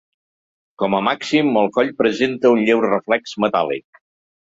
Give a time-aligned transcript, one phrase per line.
[0.83, 4.05] Com a màxim el coll presenta un lleu reflex metàl·lic.